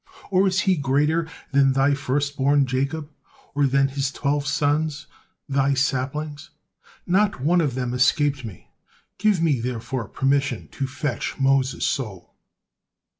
[0.31, 3.11] Or is he greater than Thy firstborn Jacob,
[3.53, 5.05] or than his twelve sons,
[5.47, 6.49] Thy saplings?
[7.05, 8.71] Not one of them escaped me,
[9.19, 12.33] give me therefore permission to fetch Moses' soul."